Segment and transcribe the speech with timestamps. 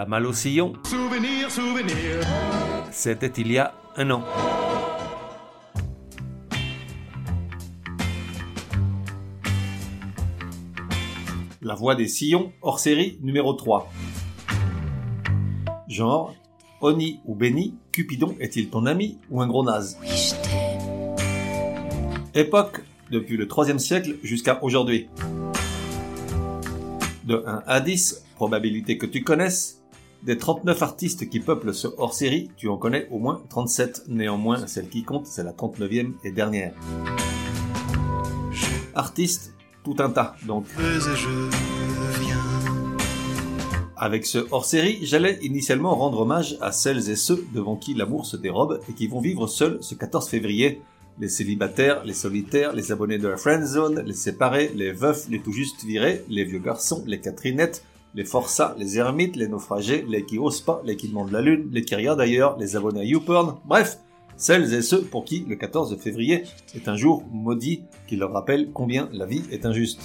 [0.00, 1.94] La malle au sillon, Souvenir, souvenir.
[2.90, 4.24] c'était il y a un an.
[11.60, 13.92] La voix des sillons, hors série numéro 3.
[15.86, 16.34] Genre,
[16.80, 19.98] Oni ou Benny, Cupidon est-il ton ami ou un gros naze?
[22.34, 22.80] Époque,
[23.10, 25.10] depuis le 3 siècle jusqu'à aujourd'hui.
[27.24, 29.79] De 1 à 10, probabilité que tu connaisses,
[30.22, 34.04] des 39 artistes qui peuplent ce hors-série, tu en connais au moins 37.
[34.08, 36.74] Néanmoins, celle qui compte, c'est la 39e et dernière.
[38.94, 40.66] Artistes, tout un tas, donc.
[43.96, 48.36] Avec ce hors-série, j'allais initialement rendre hommage à celles et ceux devant qui l'amour se
[48.36, 50.82] dérobe et qui vont vivre seuls ce 14 février.
[51.18, 55.52] Les célibataires, les solitaires, les abonnés de la friendzone, les séparés, les veufs, les tout
[55.52, 60.38] juste virés, les vieux garçons, les Catherinettes, les forçats, les ermites, les naufragés, les qui
[60.38, 63.56] osent pas, les qui demandent la lune, les qui regardent d'ailleurs, les abonnés à YouPorn,
[63.64, 63.98] bref,
[64.36, 68.70] celles et ceux pour qui le 14 février est un jour maudit qui leur rappelle
[68.72, 70.00] combien la vie est injuste.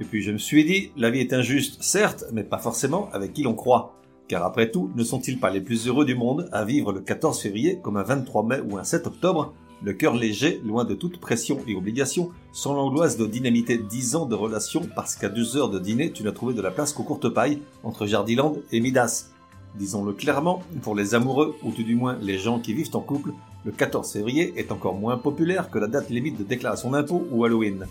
[0.00, 3.32] Et puis je me suis dit, la vie est injuste, certes, mais pas forcément avec
[3.32, 3.94] qui l'on croit.
[4.28, 7.40] Car après tout, ne sont-ils pas les plus heureux du monde à vivre le 14
[7.40, 9.54] février comme un 23 mai ou un 7 octobre,
[9.84, 14.26] le cœur léger, loin de toute pression et obligation, sans l'angoisse de dynamiter 10 ans
[14.26, 17.02] de relation parce qu'à 2 heures de dîner, tu n'as trouvé de la place qu'aux
[17.02, 19.30] courtes pailles entre Jardiland et Midas.
[19.74, 23.32] Disons-le clairement, pour les amoureux, ou tout du moins les gens qui vivent en couple,
[23.64, 27.44] le 14 février est encore moins populaire que la date limite de déclaration d'impôt ou
[27.44, 27.86] Halloween.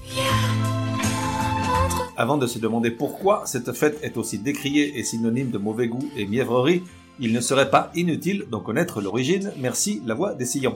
[2.16, 6.08] Avant de se demander pourquoi cette fête est aussi décriée et synonyme de mauvais goût
[6.16, 6.84] et mièvrerie,
[7.20, 10.76] il ne serait pas inutile d'en connaître l'origine, merci la voix des sillons.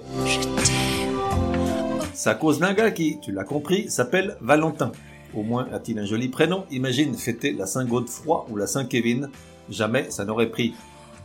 [2.13, 4.91] Sa cause d'un gars qui, tu l'as compris, s'appelle Valentin.
[5.35, 9.29] Au moins a-t-il un joli prénom, imagine fêter la Saint-Godefroy ou la Saint-Kévin.
[9.69, 10.73] Jamais ça n'aurait pris.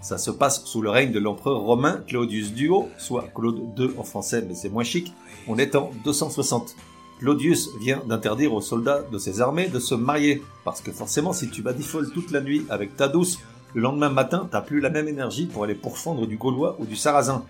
[0.01, 4.03] Ça se passe sous le règne de l'empereur romain Claudius Duo, soit Claude II en
[4.03, 5.13] français mais c'est moins chic,
[5.47, 6.75] on est en 260.
[7.19, 11.51] Claudius vient d'interdire aux soldats de ses armées de se marier, parce que forcément si
[11.51, 13.39] tu badifoles toute la nuit avec ta douce,
[13.75, 16.97] le lendemain matin t'as plus la même énergie pour aller pourfendre du Gaulois ou du
[16.97, 17.45] Sarrasin.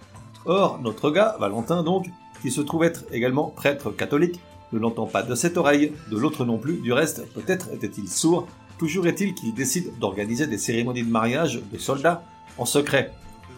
[0.45, 2.07] Or, notre gars, Valentin donc,
[2.41, 4.41] qui se trouve être également prêtre catholique,
[4.73, 8.47] ne l'entend pas de cette oreille, de l'autre non plus, du reste, peut-être était-il sourd,
[8.79, 12.23] toujours est-il qu'il décide d'organiser des cérémonies de mariage de soldats
[12.59, 13.13] en secret.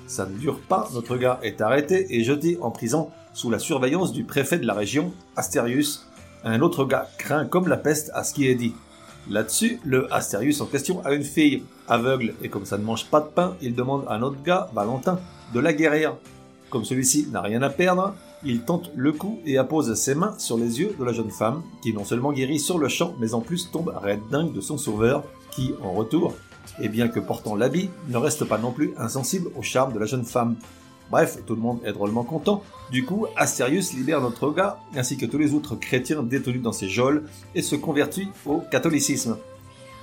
[0.06, 4.12] Ça ne dure pas, notre gars est arrêté et jeté en prison sous la surveillance
[4.12, 6.08] du préfet de la région, Astérius.
[6.44, 8.74] Un autre gars craint comme la peste à ce qui est dit.
[9.30, 13.20] Là-dessus, le Astérius en question a une fille, aveugle, et comme ça ne mange pas
[13.20, 15.20] de pain, il demande à un autre gars, Valentin,
[15.54, 16.16] de la guérir.
[16.68, 20.56] Comme celui-ci n'a rien à perdre, il tente le coup et appose ses mains sur
[20.56, 23.40] les yeux de la jeune femme, qui non seulement guérit sur le champ, mais en
[23.40, 26.34] plus tombe raide dingue de son sauveur, qui, en retour,
[26.80, 30.06] et bien que portant l'habit, ne reste pas non plus insensible au charme de la
[30.06, 30.56] jeune femme.
[31.10, 32.62] Bref, tout le monde est drôlement content.
[32.90, 36.88] Du coup, Astérius libère notre gars, ainsi que tous les autres chrétiens détenus dans ses
[36.88, 37.24] geôles,
[37.54, 39.36] et se convertit au catholicisme.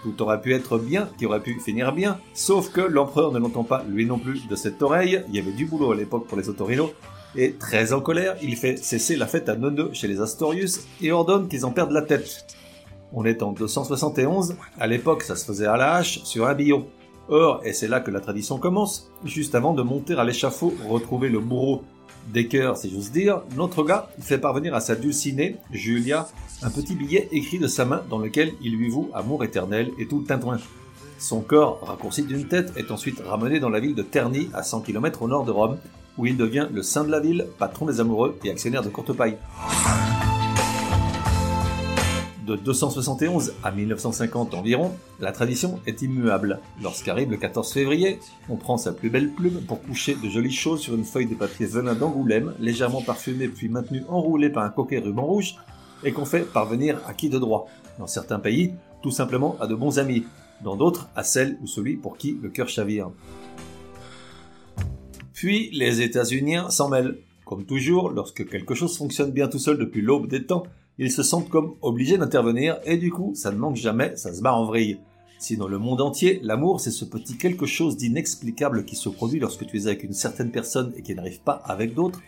[0.03, 3.63] Tout aurait pu être bien, qui aurait pu finir bien, sauf que l'empereur ne l'entend
[3.66, 6.38] pas lui non plus de cette oreille, il y avait du boulot à l'époque pour
[6.38, 6.91] les autorinos,
[7.35, 11.12] et très en colère, il fait cesser la fête à Neuneu chez les Astorius et
[11.12, 12.47] ordonne qu'ils en perdent la tête.
[13.13, 16.85] On est en 271, à l'époque ça se faisait à la hache, sur un billon.
[17.28, 21.29] Or, et c'est là que la tradition commence, juste avant de monter à l'échafaud, retrouver
[21.29, 21.84] le bourreau
[22.34, 26.28] des cœurs, si j'ose dire, notre gars fait parvenir à sa dulcinée, Julia,
[26.62, 30.07] un petit billet écrit de sa main dans lequel il lui voue amour éternel et
[30.07, 30.59] tout le tintouin.
[31.18, 34.81] Son corps, raccourci d'une tête, est ensuite ramené dans la ville de Terni, à 100
[34.81, 35.78] km au nord de Rome,
[36.19, 39.38] où il devient le saint de la ville, patron des amoureux et actionnaire de Courtepaille.
[42.46, 44.91] De 271 à 1950 environ,
[45.22, 46.59] la tradition est immuable.
[46.84, 48.19] Lorsqu'arrive le 14 février,
[48.50, 51.35] on prend sa plus belle plume pour coucher de jolies choses sur une feuille de
[51.35, 55.56] papier venin d'Angoulême, légèrement parfumée puis maintenue enroulée par un coquet ruban rouge,
[56.03, 57.68] et qu'on fait parvenir à qui de droit?
[57.97, 60.25] Dans certains pays, tout simplement à de bons amis.
[60.63, 63.10] Dans d'autres, à celle ou celui pour qui le cœur chavire.
[65.39, 67.18] Puis les États-Unis s'en mêlent.
[67.45, 70.63] Comme toujours, lorsque quelque chose fonctionne bien tout seul depuis l'aube des temps,
[70.97, 74.41] ils se sentent comme obligés d'intervenir et du coup, ça ne manque jamais, ça se
[74.41, 75.00] barre en vrille.
[75.39, 79.39] Si dans le monde entier, l'amour c'est ce petit quelque chose d'inexplicable qui se produit
[79.39, 82.21] lorsque tu es avec une certaine personne et qui n'arrive pas avec d'autres,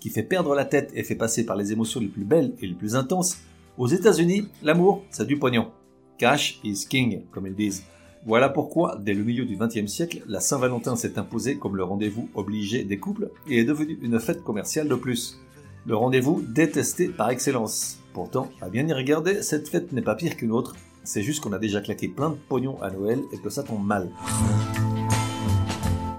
[0.00, 2.66] qui fait perdre la tête et fait passer par les émotions les plus belles et
[2.66, 3.38] les plus intenses,
[3.78, 5.70] aux États-Unis, l'amour, c'est du pognon.
[6.18, 7.84] Cash is king, comme ils disent.
[8.26, 12.28] Voilà pourquoi, dès le milieu du XXe siècle, la Saint-Valentin s'est imposée comme le rendez-vous
[12.34, 15.40] obligé des couples et est devenue une fête commerciale de plus.
[15.86, 18.00] Le rendez-vous détesté par excellence.
[18.12, 20.74] Pourtant, à bien y regarder, cette fête n'est pas pire qu'une autre,
[21.04, 23.86] c'est juste qu'on a déjà claqué plein de pognon à Noël et que ça tombe
[23.86, 24.10] mal.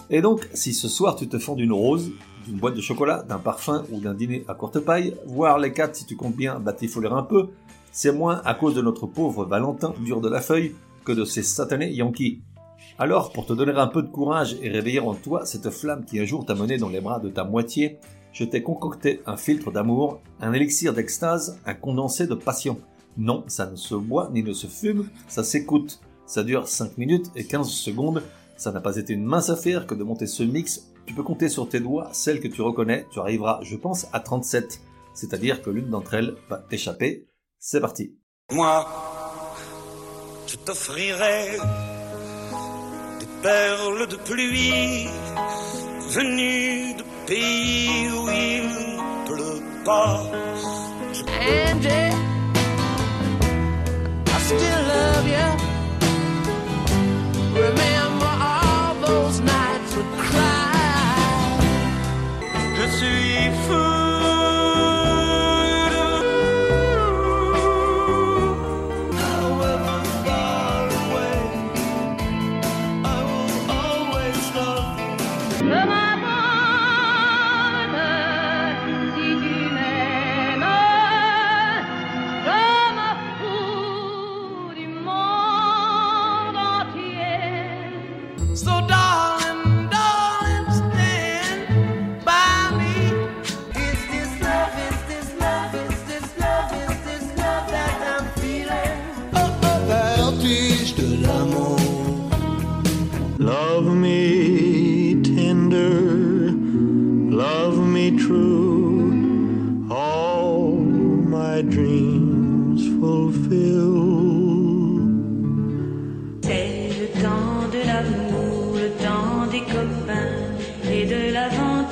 [0.09, 2.13] Et donc, si ce soir tu te fends d'une rose,
[2.45, 5.98] d'une boîte de chocolat, d'un parfum ou d'un dîner à courte paille, voire les quatre
[5.98, 7.50] si tu comptes bien batifoler un peu,
[7.92, 10.74] c'est moins à cause de notre pauvre Valentin dur de la feuille
[11.07, 12.42] que de ces satanés Yankees.
[13.00, 16.19] Alors, pour te donner un peu de courage et réveiller en toi cette flamme qui
[16.19, 17.98] un jour t'a mené dans les bras de ta moitié,
[18.33, 22.81] je t'ai concocté un filtre d'amour, un élixir d'extase, un condensé de passion.
[23.15, 26.01] Non, ça ne se boit ni ne se fume, ça s'écoute.
[26.25, 28.21] Ça dure 5 minutes et 15 secondes.
[28.57, 30.92] Ça n'a pas été une mince affaire que de monter ce mix.
[31.06, 33.06] Tu peux compter sur tes doigts celles que tu reconnais.
[33.12, 34.81] Tu arriveras, je pense, à 37.
[35.13, 37.27] C'est-à-dire que l'une d'entre elles va t'échapper.
[37.59, 38.18] C'est parti.
[38.51, 38.86] Moi,
[40.47, 41.57] je t'offrirai
[43.19, 45.07] des perles de pluie
[46.09, 48.69] venues de pays où il
[49.25, 50.23] pleut pas.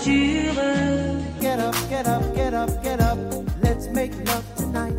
[0.06, 1.20] L'aventure.
[1.40, 3.18] Get up, get up, get up, get up.
[3.62, 4.96] Let's make love tonight.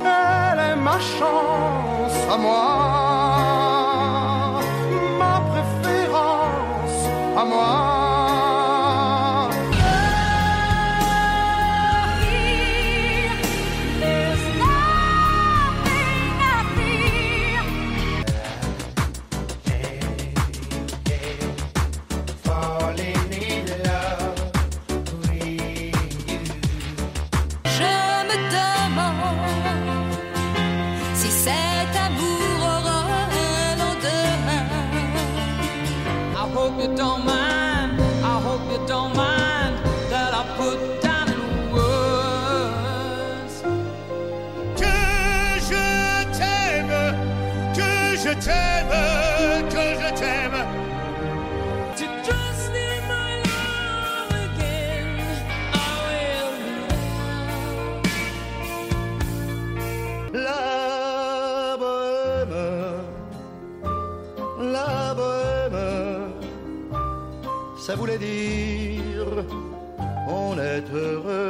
[0.00, 2.99] Elle est ma chance à moi,
[48.30, 48.94] je t'aime,
[49.68, 50.58] que je t'aime.
[60.32, 62.56] La bohème,
[64.60, 65.80] la bohème,
[67.76, 69.26] ça voulait dire
[70.28, 71.49] on est heureux.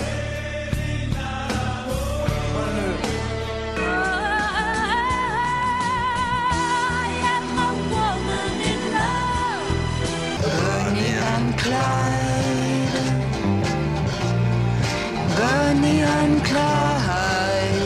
[15.81, 17.79] Bonnie and Clyde.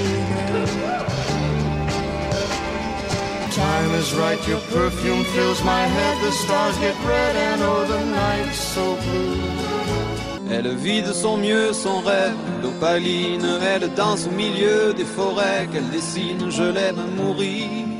[3.51, 6.21] Time is right, your perfume fills my head.
[6.21, 10.51] The stars get red and the night's so blue.
[10.51, 15.89] Elle vit de son mieux son rêve d'opaline, elle danse au milieu des forêts qu'elle
[15.89, 17.94] dessine, je l'aime mourir.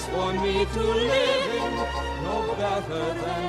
[0.00, 1.74] For me to live in,
[2.24, 3.42] no better than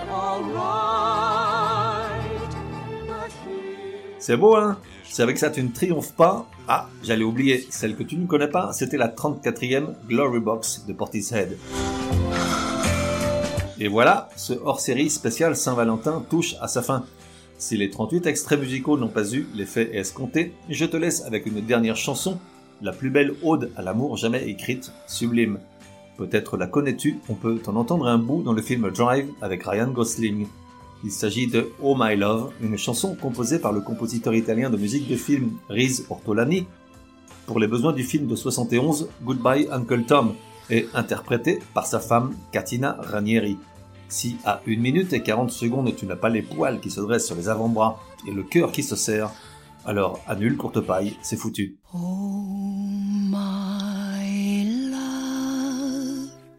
[4.19, 4.77] C'est beau, hein?
[5.03, 6.47] C'est avec ça tu ne triomphes pas.
[6.67, 10.93] Ah, j'allais oublier, celle que tu ne connais pas, c'était la 34e Glory Box de
[10.93, 11.57] Portishead.
[13.79, 17.03] Et voilà, ce hors-série spécial Saint-Valentin touche à sa fin.
[17.57, 21.59] Si les 38 extraits musicaux n'ont pas eu l'effet escompté, je te laisse avec une
[21.59, 22.39] dernière chanson,
[22.81, 25.59] la plus belle ode à l'amour jamais écrite, sublime.
[26.17, 29.89] Peut-être la connais-tu, on peut en entendre un bout dans le film Drive avec Ryan
[29.89, 30.48] Gosling.
[31.03, 35.10] Il s'agit de Oh My Love, une chanson composée par le compositeur italien de musique
[35.10, 36.65] de film Riz Ortolani
[37.46, 40.34] pour les besoins du film de 71 Goodbye Uncle Tom
[40.70, 43.58] et interprétée par sa femme Katina Ranieri.
[44.08, 47.25] Si à 1 minute et 40 secondes tu n'as pas les poils qui se dressent
[47.25, 49.32] sur les avant-bras et le cœur qui se serre,
[49.86, 51.77] alors annule courte paille, c'est foutu.
[51.93, 52.12] Oh,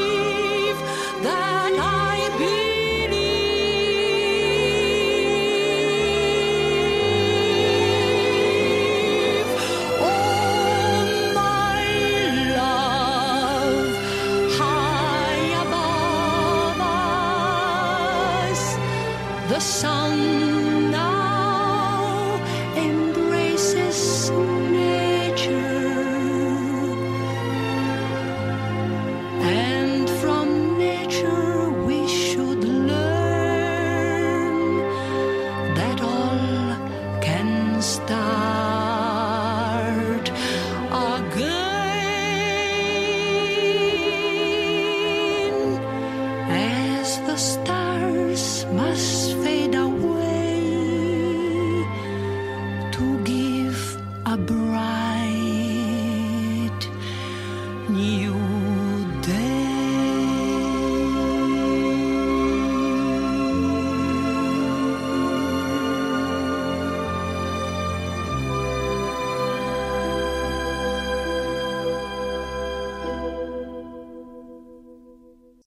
[1.21, 3.27] that I believe.
[9.99, 11.03] Oh,
[11.35, 11.83] my
[12.55, 13.91] love,
[14.57, 16.79] high above
[18.47, 18.63] us,
[19.49, 20.19] the sun
[47.17, 50.10] the stars must fade away